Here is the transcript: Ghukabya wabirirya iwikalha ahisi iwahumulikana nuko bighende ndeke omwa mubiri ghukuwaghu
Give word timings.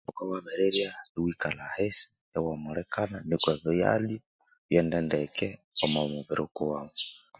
Ghukabya 0.07 0.31
wabirirya 0.33 0.89
iwikalha 1.17 1.63
ahisi 1.71 2.05
iwahumulikana 2.35 3.17
nuko 3.27 3.47
bighende 3.63 4.97
ndeke 5.07 5.47
omwa 5.83 6.01
mubiri 6.11 6.43
ghukuwaghu 6.45 6.97